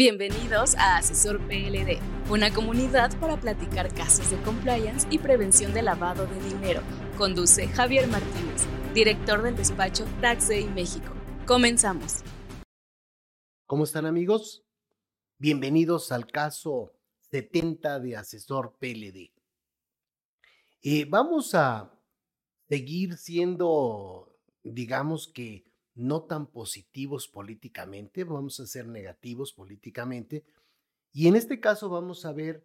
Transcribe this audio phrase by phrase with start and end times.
[0.00, 1.98] Bienvenidos a Asesor PLD,
[2.30, 6.82] una comunidad para platicar casos de compliance y prevención de lavado de dinero.
[7.16, 8.64] Conduce Javier Martínez,
[8.94, 11.12] director del despacho TaxDay México.
[11.48, 12.18] Comenzamos.
[13.66, 14.62] ¿Cómo están amigos?
[15.36, 16.92] Bienvenidos al caso
[17.32, 19.32] 70 de Asesor PLD.
[20.80, 21.92] Eh, vamos a
[22.68, 25.67] seguir siendo, digamos que,
[25.98, 30.44] no tan positivos políticamente, vamos a ser negativos políticamente.
[31.12, 32.64] Y en este caso vamos a ver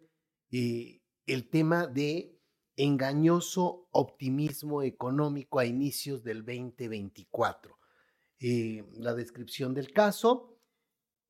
[0.50, 2.38] eh, el tema de
[2.76, 7.78] engañoso optimismo económico a inicios del 2024.
[8.40, 10.56] Eh, la descripción del caso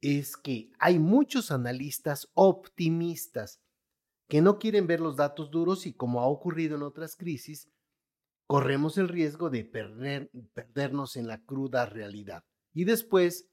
[0.01, 3.61] es que hay muchos analistas optimistas
[4.29, 7.71] que no quieren ver los datos duros y como ha ocurrido en otras crisis,
[8.47, 13.49] corremos el riesgo de perder, perdernos en la cruda realidad y después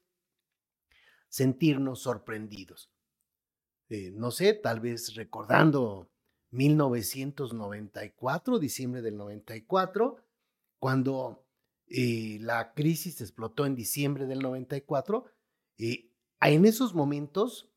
[1.28, 2.90] sentirnos sorprendidos.
[3.88, 6.10] Eh, no sé, tal vez recordando
[6.50, 10.16] 1994, diciembre del 94,
[10.78, 11.46] cuando
[11.86, 15.26] eh, la crisis explotó en diciembre del 94,
[15.78, 17.68] eh, en esos momentos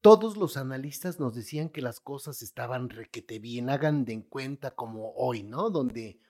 [0.00, 4.72] todos los analistas nos decían que las cosas estaban requete bien, hagan de en cuenta
[4.72, 5.70] como hoy, ¿no?
[5.70, 6.20] Donde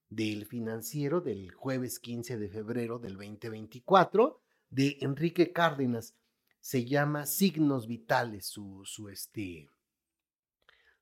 [0.08, 4.40] del financiero del jueves 15 de febrero del 2024
[4.70, 6.16] de Enrique Cárdenas.
[6.60, 9.68] Se llama Signos Vitales, su, su, este,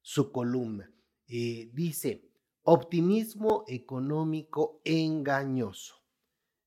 [0.08, 0.90] su columna.
[1.26, 2.24] Eh, dice,
[2.62, 6.02] optimismo económico engañoso.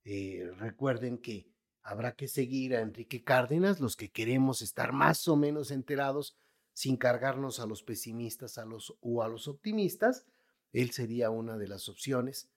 [0.03, 1.51] Eh, recuerden que
[1.81, 6.37] habrá que seguir a Enrique Cárdenas, los que queremos estar más o menos enterados
[6.73, 10.27] sin cargarnos a los pesimistas a los, o a los optimistas.
[10.71, 12.47] Él sería una de las opciones.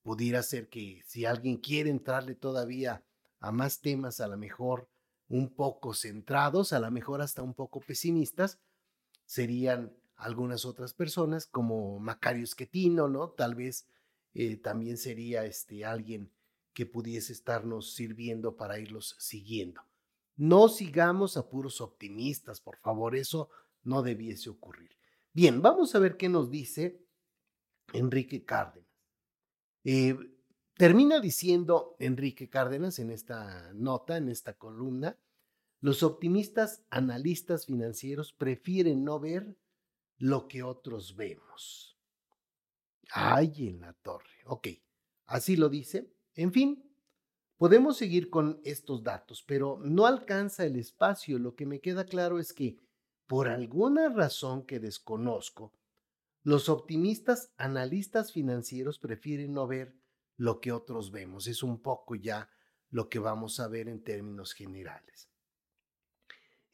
[0.00, 3.04] Pudiera ser que si alguien quiere entrarle todavía
[3.40, 4.88] a más temas, a lo mejor
[5.28, 8.58] un poco centrados, a lo mejor hasta un poco pesimistas,
[9.26, 13.30] serían algunas otras personas, como Macario Esquetino, ¿no?
[13.30, 13.86] Tal vez
[14.34, 16.30] eh, también sería este, alguien
[16.72, 19.82] que pudiese estarnos sirviendo para irlos siguiendo.
[20.36, 23.50] No sigamos a puros optimistas, por favor, eso
[23.82, 24.90] no debiese ocurrir.
[25.32, 27.04] Bien, vamos a ver qué nos dice
[27.92, 28.88] Enrique Cárdenas.
[29.84, 30.16] Eh,
[30.74, 35.18] termina diciendo Enrique Cárdenas en esta nota, en esta columna,
[35.80, 39.56] los optimistas analistas financieros prefieren no ver
[40.20, 41.98] lo que otros vemos.
[43.12, 44.30] Ay, en la torre.
[44.46, 44.68] Ok,
[45.26, 46.14] así lo dice.
[46.34, 46.94] En fin,
[47.56, 51.38] podemos seguir con estos datos, pero no alcanza el espacio.
[51.38, 52.76] Lo que me queda claro es que,
[53.26, 55.72] por alguna razón que desconozco,
[56.42, 59.96] los optimistas analistas financieros prefieren no ver
[60.36, 61.46] lo que otros vemos.
[61.46, 62.50] Es un poco ya
[62.90, 65.30] lo que vamos a ver en términos generales.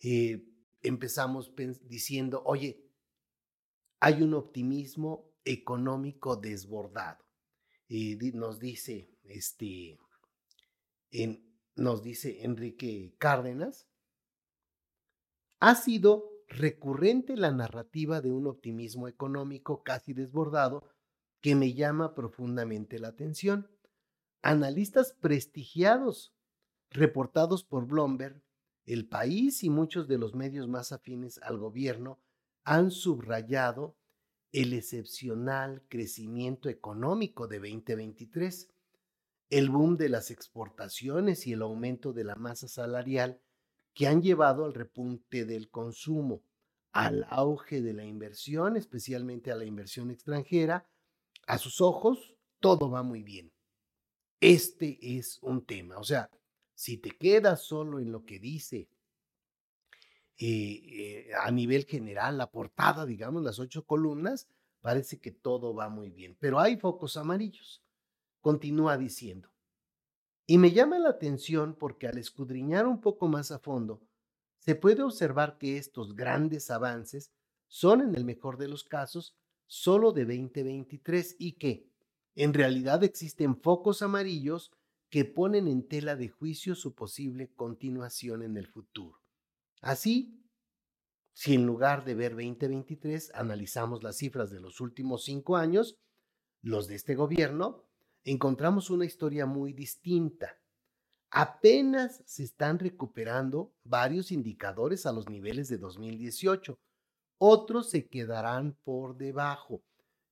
[0.02, 0.44] Eh,
[0.82, 1.52] empezamos
[1.84, 2.85] diciendo, oye,
[4.00, 7.24] hay un optimismo económico desbordado.
[7.88, 9.98] Y nos dice, este,
[11.76, 13.86] nos dice Enrique Cárdenas,
[15.60, 20.84] ha sido recurrente la narrativa de un optimismo económico casi desbordado
[21.40, 23.70] que me llama profundamente la atención.
[24.42, 26.34] Analistas prestigiados,
[26.90, 28.42] reportados por Bloomberg,
[28.84, 32.20] El País y muchos de los medios más afines al gobierno
[32.66, 33.96] han subrayado
[34.50, 38.68] el excepcional crecimiento económico de 2023,
[39.50, 43.40] el boom de las exportaciones y el aumento de la masa salarial
[43.94, 46.42] que han llevado al repunte del consumo,
[46.90, 50.88] al auge de la inversión, especialmente a la inversión extranjera.
[51.46, 53.52] A sus ojos, todo va muy bien.
[54.40, 55.98] Este es un tema.
[55.98, 56.30] O sea,
[56.74, 58.88] si te quedas solo en lo que dice
[61.40, 64.48] a nivel general, la portada, digamos, las ocho columnas,
[64.80, 67.82] parece que todo va muy bien, pero hay focos amarillos.
[68.40, 69.50] Continúa diciendo,
[70.46, 74.00] Y me llama la atención porque al escudriñar un poco más a fondo,
[74.58, 77.32] se puede observar que estos grandes avances
[77.66, 79.34] son, en el mejor de los casos,
[79.66, 81.90] solo de 2023 y que,
[82.36, 84.70] en realidad, existen focos amarillos
[85.08, 89.25] que ponen en tela de juicio su posible continuación en el futuro.
[89.86, 90.44] Así,
[91.32, 95.96] si en lugar de ver 2023 analizamos las cifras de los últimos cinco años,
[96.60, 97.88] los de este gobierno,
[98.24, 100.58] encontramos una historia muy distinta.
[101.30, 106.80] Apenas se están recuperando varios indicadores a los niveles de 2018.
[107.38, 109.84] Otros se quedarán por debajo.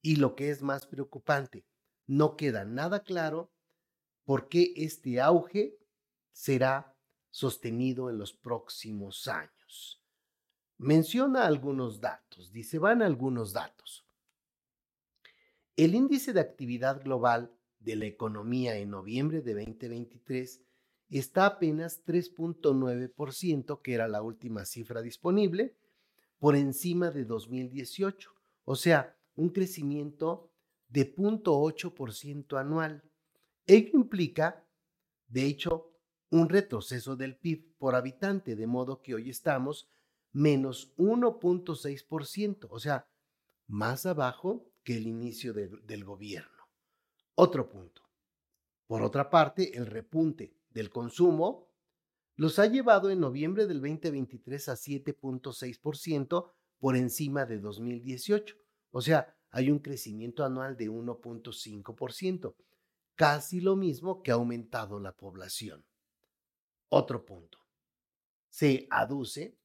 [0.03, 1.65] Y lo que es más preocupante,
[2.09, 3.53] no queda nada claro
[4.25, 5.79] por qué este auge
[6.33, 6.94] será
[7.35, 10.01] sostenido en los próximos años.
[10.79, 14.07] Menciona algunos datos, dice, van algunos datos.
[15.75, 20.63] El índice de actividad global de la economía en noviembre de 2023
[21.11, 25.77] está apenas 3.9%, que era la última cifra disponible,
[26.39, 28.33] por encima de 2018,
[28.65, 30.53] o sea, un crecimiento
[30.87, 33.03] de 0.8% anual.
[33.67, 34.65] Ello implica,
[35.27, 35.94] de hecho,
[36.35, 39.89] un retroceso del PIB por habitante, de modo que hoy estamos
[40.33, 43.09] menos 1.6%, o sea,
[43.69, 46.51] más abajo que el inicio del gobierno.
[47.37, 48.03] Otro punto.
[48.89, 51.71] Por otra parte, el repunte del consumo
[52.35, 56.51] los ha llevado en noviembre del 2023 a 7.6%
[56.81, 58.57] por encima de 2018.
[58.91, 62.57] O sea, hay un crecimiento anual de 1.5%,
[63.15, 65.85] casi lo mismo que ha aumentado la población.
[66.89, 67.59] Otro punto.
[68.49, 69.57] Se aduce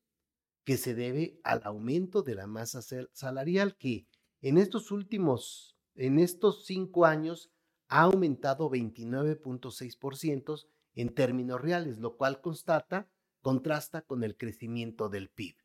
[0.63, 2.81] que se debe al aumento de la masa
[3.13, 4.07] salarial que
[4.41, 7.51] en estos últimos, en estos cinco años,
[7.87, 13.09] ha aumentado 29.6% en términos reales, lo cual constata,
[13.41, 15.55] contrasta con el crecimiento del PIB.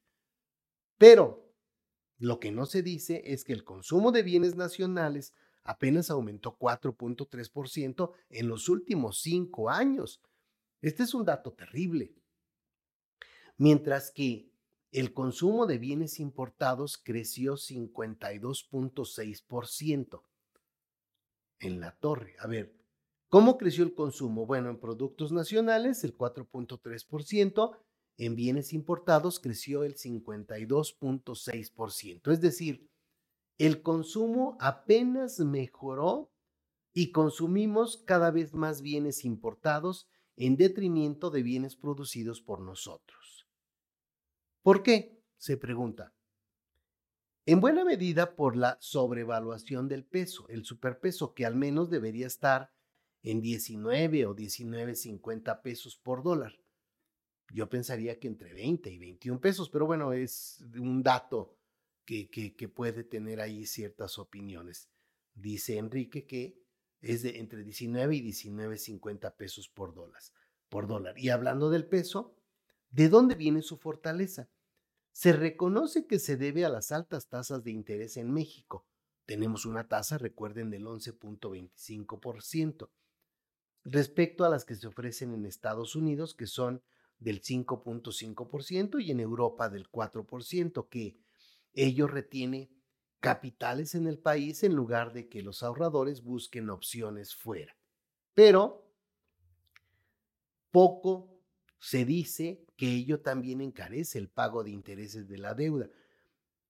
[0.96, 1.52] Pero
[2.18, 8.12] lo que no se dice es que el consumo de bienes nacionales apenas aumentó 4.3%
[8.30, 10.22] en los últimos cinco años.
[10.84, 12.14] Este es un dato terrible.
[13.56, 14.52] Mientras que
[14.92, 20.22] el consumo de bienes importados creció 52.6%
[21.60, 22.36] en la torre.
[22.38, 22.76] A ver,
[23.30, 24.44] ¿cómo creció el consumo?
[24.44, 27.78] Bueno, en productos nacionales el 4.3%,
[28.18, 32.30] en bienes importados creció el 52.6%.
[32.30, 32.90] Es decir,
[33.56, 36.30] el consumo apenas mejoró
[36.92, 43.46] y consumimos cada vez más bienes importados en detrimento de bienes producidos por nosotros.
[44.62, 45.20] ¿Por qué?
[45.36, 46.14] Se pregunta.
[47.46, 52.72] En buena medida por la sobrevaluación del peso, el superpeso, que al menos debería estar
[53.22, 56.58] en 19 o 19.50 pesos por dólar.
[57.52, 61.58] Yo pensaría que entre 20 y 21 pesos, pero bueno, es un dato
[62.04, 64.88] que, puede tener ahí ciertas opiniones.
[65.34, 66.63] Dice Enrique que
[67.04, 70.22] es de entre 19 y 19.50 pesos por dólar,
[70.68, 71.18] por dólar.
[71.18, 72.34] Y hablando del peso,
[72.90, 74.48] ¿de dónde viene su fortaleza?
[75.12, 78.86] Se reconoce que se debe a las altas tasas de interés en México.
[79.26, 82.90] Tenemos una tasa, recuerden, del 11.25%,
[83.84, 86.82] respecto a las que se ofrecen en Estados Unidos, que son
[87.18, 91.18] del 5.5%, y en Europa del 4%, que
[91.74, 92.70] ello retiene
[93.24, 97.74] capitales en el país en lugar de que los ahorradores busquen opciones fuera.
[98.34, 98.86] Pero
[100.70, 101.40] poco
[101.78, 105.88] se dice que ello también encarece el pago de intereses de la deuda.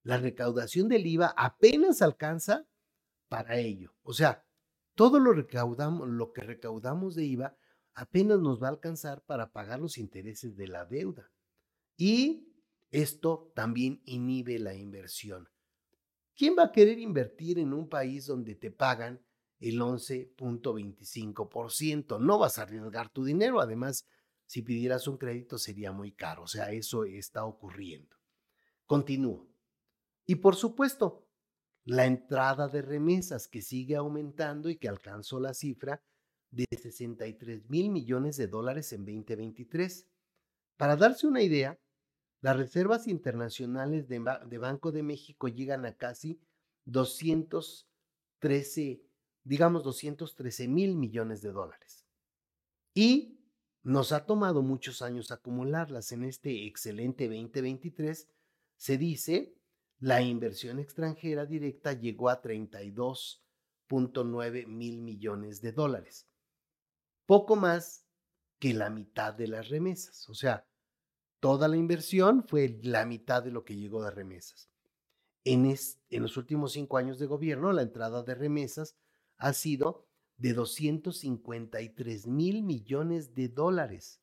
[0.05, 2.69] La recaudación del IVA apenas alcanza
[3.29, 3.93] para ello.
[4.05, 4.47] O sea,
[4.95, 7.57] todo lo, recaudamos, lo que recaudamos de IVA
[7.95, 11.33] apenas nos va a alcanzar para pagar los intereses de la deuda.
[11.97, 12.47] Y
[12.93, 15.49] esto también inhibe la inversión.
[16.37, 19.25] ¿Quién va a querer invertir en un país donde te pagan
[19.61, 22.21] el 11.25%?
[22.21, 23.61] No vas a arriesgar tu dinero.
[23.61, 24.07] Además,
[24.47, 26.43] si pidieras un crédito sería muy caro.
[26.43, 28.17] O sea, eso está ocurriendo.
[28.87, 29.49] Continúo.
[30.27, 31.29] Y por supuesto,
[31.85, 36.03] la entrada de remesas que sigue aumentando y que alcanzó la cifra
[36.51, 40.09] de 63 mil millones de dólares en 2023.
[40.77, 41.79] Para darse una idea,
[42.45, 44.19] las reservas internacionales de,
[44.59, 46.39] Banco de México llegan a casi
[46.85, 49.03] 213,
[49.45, 52.05] digamos 213 mil millones de dólares.
[52.93, 53.41] Y
[53.83, 56.13] nos ha tomado muchos años acumularlas.
[56.13, 58.29] En este excelente 2023
[58.77, 59.57] se dice,
[59.99, 66.29] la inversión extranjera directa llegó a 32.9 mil millones de dólares.
[67.25, 68.05] Poco más
[68.59, 70.29] que la mitad de las remesas.
[70.29, 70.67] O sea,
[71.45, 74.71] toda la inversión fue la mitad de lo que llegó de remesas.
[75.45, 78.97] En, en los últimos cinco años de gobierno, la entrada de remesas
[79.37, 80.07] ha sido
[80.39, 84.23] de 253 mil millones de dólares,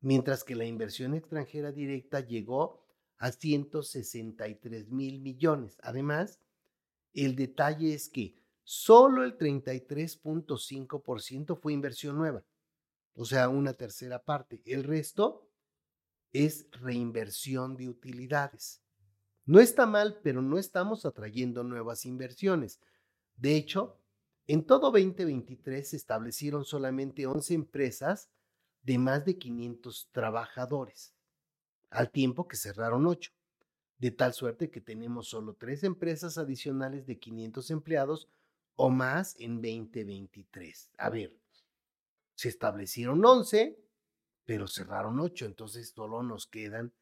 [0.00, 5.78] mientras que la inversión extranjera directa llegó a 163 mil millones.
[5.80, 6.40] Además,
[7.12, 8.34] el detalle es que
[8.64, 12.42] solo el 33.5% fue inversión nueva,
[13.14, 14.60] o sea, una tercera parte.
[14.64, 15.51] El resto
[16.32, 18.82] es reinversión de utilidades.
[19.44, 22.80] No está mal, pero no estamos atrayendo nuevas inversiones.
[23.36, 23.98] De hecho,
[24.46, 28.30] en todo 2023 se establecieron solamente 11 empresas
[28.82, 31.14] de más de 500 trabajadores,
[31.90, 33.30] al tiempo que cerraron 8,
[33.98, 38.28] de tal suerte que tenemos solo 3 empresas adicionales de 500 empleados
[38.76, 40.90] o más en 2023.
[40.98, 41.36] A ver,
[42.34, 43.78] se establecieron 11,
[44.44, 46.92] pero cerraron 8, entonces solo nos quedan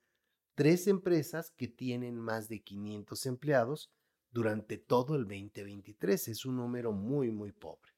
[0.54, 3.90] 3 empresas que tienen más de 500 empleados
[4.30, 6.28] durante todo el 2023.
[6.28, 7.92] Es un número muy, muy pobre.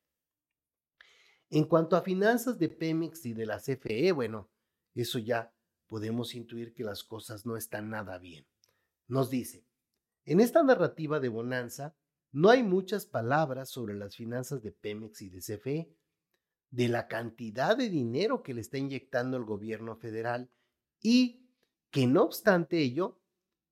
[1.51, 4.51] En cuanto a finanzas de Pemex y de la CFE, bueno,
[4.95, 5.53] eso ya
[5.87, 8.47] podemos intuir que las cosas no están nada bien.
[9.07, 9.67] Nos dice,
[10.25, 11.95] en esta narrativa de bonanza,
[12.31, 15.95] no hay muchas palabras sobre las finanzas de Pemex y de CFE,
[16.73, 20.51] de la cantidad de dinero que le está inyectando el gobierno federal
[21.01, 21.47] y
[21.91, 23.21] que no obstante ello,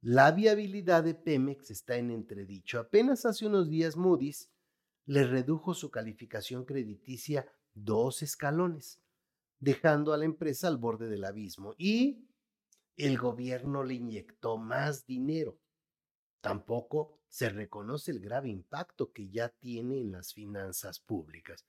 [0.03, 2.79] la viabilidad de Pemex está en entredicho.
[2.79, 4.51] Apenas hace unos días Moody's
[5.07, 9.01] le redujo su calificación crediticia dos escalones,
[9.59, 12.29] dejando a la empresa al borde del abismo y
[12.97, 15.59] el gobierno le inyectó más dinero.
[16.43, 21.65] Tampoco se reconoce el grave impacto que ya tiene en las finanzas públicas.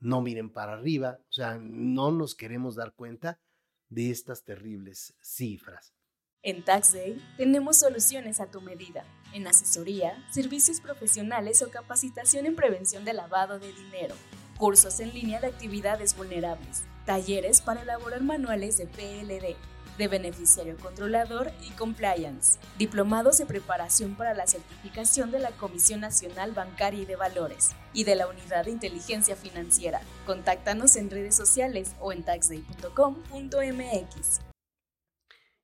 [0.00, 3.40] No miren para arriba, o sea, no nos queremos dar cuenta
[3.88, 5.94] de estas terribles cifras.
[6.42, 13.04] En TaxDay tenemos soluciones a tu medida, en asesoría, servicios profesionales o capacitación en prevención
[13.06, 14.14] de lavado de dinero,
[14.58, 19.56] cursos en línea de actividades vulnerables, talleres para elaborar manuales de PLD,
[19.98, 26.52] de beneficiario controlador y compliance, diplomados de preparación para la certificación de la Comisión Nacional
[26.52, 30.00] Bancaria y de Valores y de la Unidad de Inteligencia Financiera.
[30.26, 34.40] Contáctanos en redes sociales o en taxday.com.mx.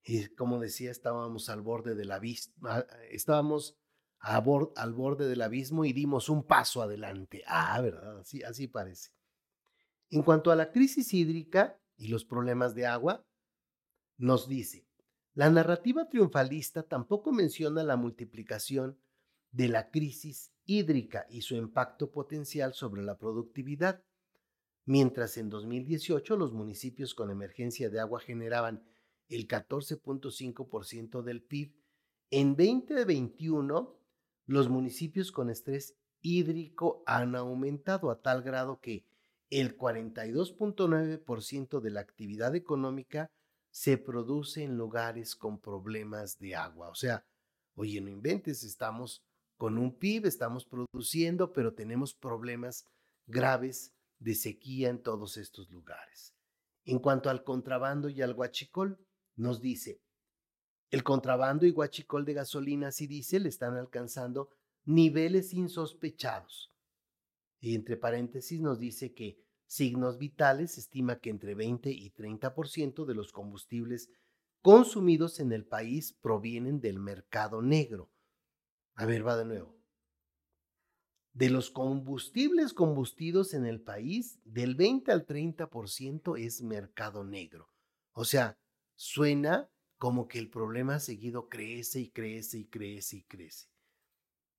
[0.03, 2.69] Y como decía, estábamos al borde del abismo,
[3.11, 3.79] estábamos
[4.21, 7.43] al borde del abismo y dimos un paso adelante.
[7.47, 8.21] Ah, ¿verdad?
[8.21, 9.11] Así, así parece.
[10.11, 13.25] En cuanto a la crisis hídrica y los problemas de agua,
[14.21, 14.87] nos dice,
[15.33, 18.99] la narrativa triunfalista tampoco menciona la multiplicación
[19.51, 24.05] de la crisis hídrica y su impacto potencial sobre la productividad.
[24.85, 28.85] Mientras en 2018 los municipios con emergencia de agua generaban
[29.29, 31.73] el 14.5% del PIB.
[32.31, 33.99] En 2021,
[34.45, 39.07] los municipios con estrés hídrico han aumentado a tal grado que
[39.49, 43.31] el 42.9% de la actividad económica
[43.71, 46.89] se produce en lugares con problemas de agua.
[46.89, 47.25] O sea,
[47.75, 49.23] oye, no inventes, estamos
[49.57, 52.87] con un PIB, estamos produciendo, pero tenemos problemas
[53.27, 56.35] graves de sequía en todos estos lugares.
[56.85, 58.99] En cuanto al contrabando y al guachicol,
[59.37, 60.01] nos dice,
[60.91, 64.51] el contrabando y guachicol de gasolinas y diésel están alcanzando
[64.85, 66.73] niveles insospechados.
[67.61, 69.39] Y entre paréntesis nos dice que
[69.71, 74.11] Signos Vitales estima que entre 20 y 30% de los combustibles
[74.63, 78.11] consumidos en el país provienen del mercado negro.
[78.97, 79.79] A ver, va de nuevo.
[81.35, 87.71] De los combustibles combustidos en el país, del 20 al 30% es mercado negro.
[88.11, 88.59] O sea,
[88.97, 93.69] suena como que el problema seguido crece y crece y crece y crece.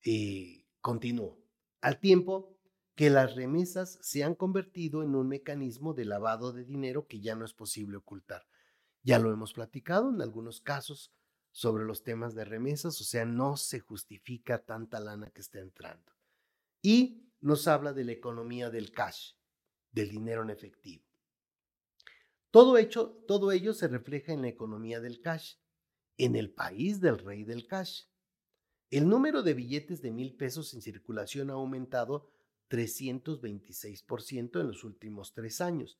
[0.05, 1.37] Y continúo.
[1.81, 2.60] Al tiempo
[2.95, 7.35] que las remesas se han convertido en un mecanismo de lavado de dinero que ya
[7.35, 8.45] no es posible ocultar.
[9.03, 11.13] Ya lo hemos platicado en algunos casos
[11.51, 16.11] sobre los temas de remesas, o sea, no se justifica tanta lana que está entrando.
[16.81, 19.33] Y nos habla de la economía del cash,
[19.91, 21.03] del dinero en efectivo.
[22.51, 25.55] Todo, hecho, todo ello se refleja en la economía del cash,
[26.17, 28.03] en el país del rey del cash.
[28.89, 32.29] El número de billetes de mil pesos en circulación ha aumentado
[32.71, 35.99] 326% en los últimos tres años,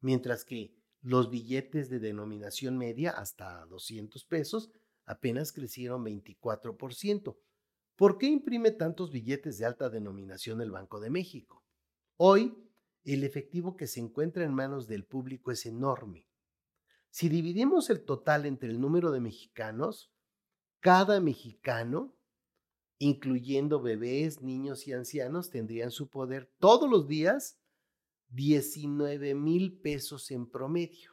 [0.00, 4.70] mientras que los billetes de denominación media hasta 200 pesos
[5.06, 7.36] apenas crecieron 24%.
[7.96, 11.64] ¿Por qué imprime tantos billetes de alta denominación el Banco de México?
[12.16, 12.54] Hoy,
[13.04, 16.28] el efectivo que se encuentra en manos del público es enorme.
[17.10, 20.12] Si dividimos el total entre el número de mexicanos,
[20.80, 22.14] cada mexicano,
[23.02, 27.58] incluyendo bebés, niños y ancianos, tendría en su poder todos los días
[28.28, 31.10] 19 mil pesos en promedio.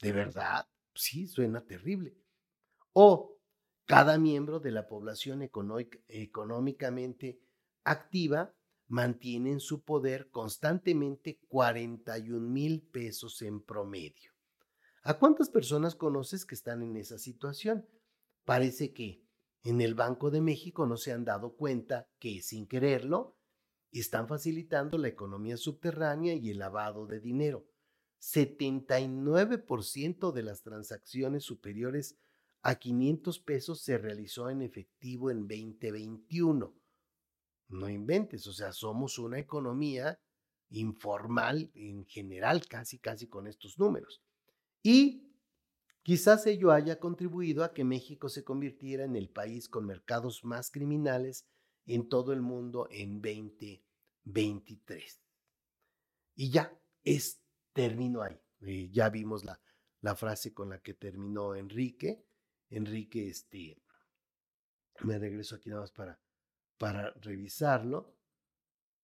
[0.00, 0.66] ¿De verdad?
[0.96, 2.18] Sí, suena terrible.
[2.92, 3.38] O
[3.84, 5.48] cada miembro de la población
[6.08, 7.38] económicamente
[7.84, 8.52] activa
[8.88, 14.32] mantiene en su poder constantemente 41 mil pesos en promedio.
[15.02, 17.86] ¿A cuántas personas conoces que están en esa situación?
[18.44, 19.25] Parece que
[19.64, 23.36] en el Banco de México no se han dado cuenta que, sin quererlo,
[23.92, 27.66] están facilitando la economía subterránea y el lavado de dinero.
[28.20, 32.18] 79% de las transacciones superiores
[32.62, 36.74] a 500 pesos se realizó en efectivo en 2021.
[37.68, 40.20] No inventes, o sea, somos una economía
[40.70, 44.22] informal en general, casi, casi con estos números.
[44.82, 45.25] Y
[46.06, 50.70] quizás ello haya contribuido a que México se convirtiera en el país con mercados más
[50.70, 51.48] criminales
[51.84, 55.20] en todo el mundo en 2023.
[56.36, 58.40] Y ya, es termino ahí.
[58.60, 59.60] Eh, ya vimos la,
[60.14, 62.24] frase con la que terminó Enrique.
[62.70, 63.82] Enrique, este,
[65.00, 65.92] me regreso aquí nada más
[66.78, 68.16] para revisarlo,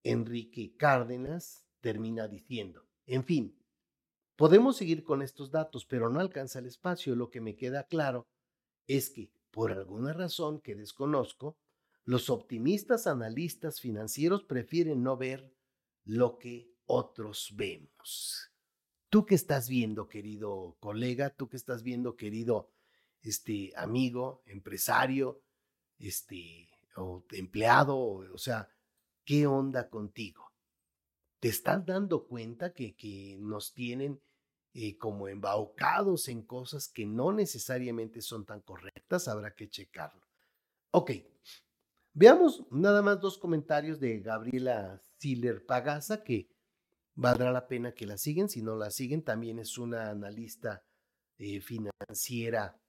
[0.04, 3.60] Enrique Cárdenas termina diciendo, en fin,
[4.36, 7.14] podemos seguir con estos datos, pero no alcanza el espacio.
[7.14, 8.26] Lo que me queda claro
[8.86, 11.56] es que, por alguna razón que desconozco,
[12.04, 15.54] los optimistas analistas financieros prefieren no ver
[16.04, 18.50] lo que otros vemos.
[19.08, 22.70] Tú que estás viendo, querido colega, tú que estás viendo, querido
[23.22, 25.42] este amigo, empresario,
[25.98, 28.68] este o empleado, o, sea,
[29.24, 30.51] ¿qué onda contigo?
[31.42, 34.22] ¿Te estás dando cuenta que, que nos tienen
[34.74, 39.26] eh, como embaucados en cosas que no necesariamente son tan correctas?
[39.26, 40.24] Habrá que checarlo.
[40.92, 41.10] Ok,
[42.12, 46.48] veamos nada más dos comentarios de Gabriela Siller Pagasa que
[47.16, 48.48] valdrá la pena que la siguen.
[48.48, 50.84] Si no la siguen, también es una analista
[51.38, 52.80] eh, financiera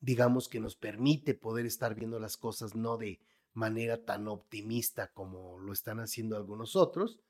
[0.00, 3.20] digamos, que nos permite poder estar viendo las cosas no de
[3.54, 7.20] manera tan optimista como lo están haciendo algunos otros.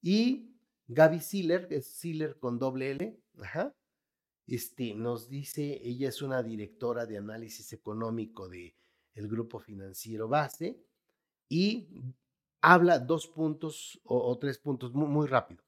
[0.00, 0.52] Y
[0.88, 3.18] Gaby Siller, es Siller con doble L,
[4.46, 8.74] este, nos dice, ella es una directora de análisis económico de
[9.14, 10.82] el grupo financiero base
[11.48, 11.88] y
[12.60, 15.62] habla dos puntos o, tres puntos muy, muy rápido.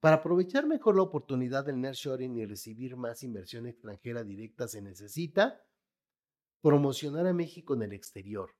[0.00, 5.62] Para aprovechar mejor la oportunidad del nearshoring y recibir más inversión extranjera directa se necesita
[6.60, 8.54] promocionar a México en el exterior.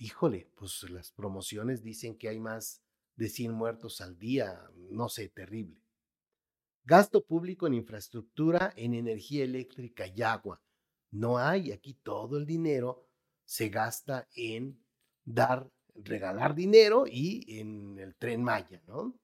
[0.00, 2.82] Híjole, pues las promociones dicen que hay más
[3.16, 5.82] de 100 muertos al día, no sé, terrible.
[6.84, 10.62] Gasto público en infraestructura, en energía eléctrica y agua.
[11.10, 13.08] No hay, aquí todo el dinero
[13.44, 14.80] se gasta en
[15.24, 19.18] dar, regalar dinero y en el tren Maya, ¿no?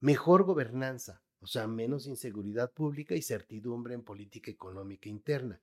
[0.00, 5.60] Mejor gobernanza, o sea, menos inseguridad pública y certidumbre en política económica interna.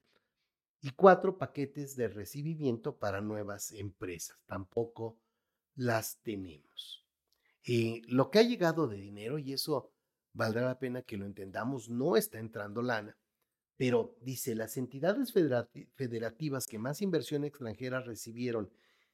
[0.85, 4.37] Y cuatro paquetes de recibimiento para nuevas empresas.
[4.45, 5.17] Tampoco
[5.75, 7.07] las tenemos.
[7.63, 9.93] Eh, lo que ha llegado de dinero, y eso
[10.33, 13.17] valdrá la pena que lo entendamos, no está entrando lana,
[13.77, 18.69] pero dice, las entidades federativas que más inversión extranjera recibieron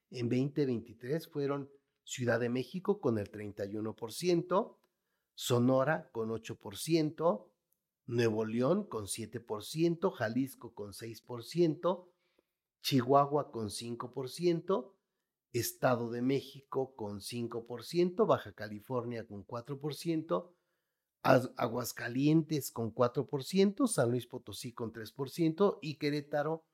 [0.10, 1.70] en 2023 fueron
[2.04, 4.78] Ciudad de México con el 31%,
[5.36, 7.49] Sonora con 8%,
[8.10, 12.08] Nuevo León con 7%, Jalisco con 6%,
[12.82, 14.96] Chihuahua con 5%,
[15.54, 20.52] Estado de México con 5%, Baja California con 4%,
[21.22, 26.66] Aguascalientes con 4%, San Luis Potosí con 3% y Querétaro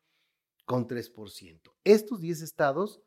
[0.63, 1.73] con 3%.
[1.83, 3.01] Estos 10 estados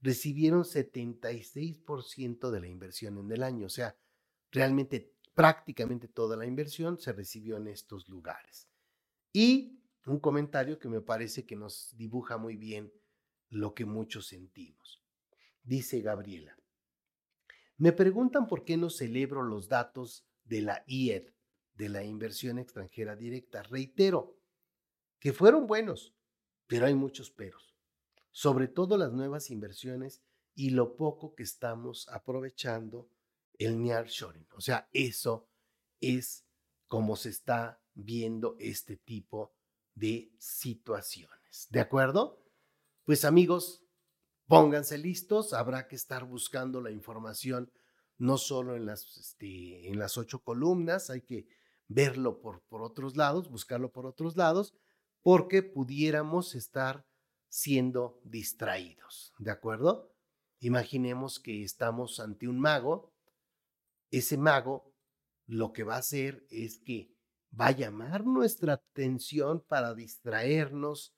[0.00, 3.96] recibieron 76% de la inversión en el año, o sea,
[4.54, 8.68] Realmente prácticamente toda la inversión se recibió en estos lugares.
[9.32, 12.92] Y un comentario que me parece que nos dibuja muy bien
[13.50, 15.02] lo que muchos sentimos.
[15.62, 16.56] Dice Gabriela,
[17.76, 21.32] me preguntan por qué no celebro los datos de la IED,
[21.74, 23.62] de la inversión extranjera directa.
[23.62, 24.38] Reitero,
[25.18, 26.14] que fueron buenos,
[26.66, 27.74] pero hay muchos peros.
[28.30, 30.22] Sobre todo las nuevas inversiones
[30.54, 33.08] y lo poco que estamos aprovechando
[33.58, 34.46] el nearshoring.
[34.52, 35.48] O sea, eso
[36.00, 36.44] es
[36.86, 39.54] como se está viendo este tipo
[39.94, 41.68] de situaciones.
[41.70, 42.44] ¿De acuerdo?
[43.04, 43.84] Pues amigos,
[44.46, 47.72] pónganse listos, habrá que estar buscando la información
[48.18, 51.46] no solo en las, este, en las ocho columnas, hay que
[51.88, 54.74] verlo por, por otros lados, buscarlo por otros lados,
[55.22, 57.06] porque pudiéramos estar
[57.48, 60.12] siendo distraídos, ¿de acuerdo?
[60.60, 63.13] Imaginemos que estamos ante un mago,
[64.18, 64.94] ese mago
[65.46, 67.14] lo que va a hacer es que
[67.58, 71.14] va a llamar nuestra atención para distraernos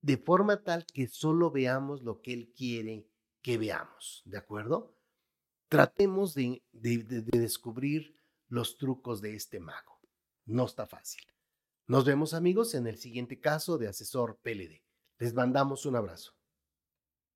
[0.00, 3.08] de forma tal que solo veamos lo que Él quiere
[3.42, 4.96] que veamos, ¿de acuerdo?
[5.68, 8.14] Tratemos de, descubrir
[8.48, 10.00] los trucos de este mago.
[10.44, 11.22] No está fácil.
[11.86, 14.82] Nos vemos amigos en el siguiente caso de Asesor PLD.
[15.18, 16.32] Les mandamos un abrazo.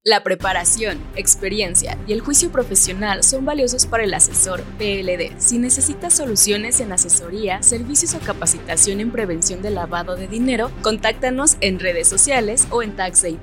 [0.04, 5.32] La preparación, experiencia y el juicio profesional son valiosos para el asesor PLD.
[5.38, 11.56] Si necesitas soluciones en asesoría, servicios o capacitación en prevención de lavado de dinero, contáctanos
[11.60, 13.38] en redes sociales o en taxday.com.mx.